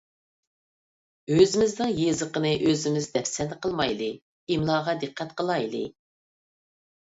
[1.35, 4.09] ئۆزىمىزنىڭ يېزىقىنى ئۆزىمىز دەپسەندە قىلمايلى!
[4.57, 5.85] ئىملاغا دىققەت قىلايلى!